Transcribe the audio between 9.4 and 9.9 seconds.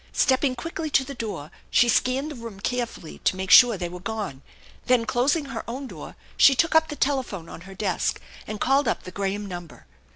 number.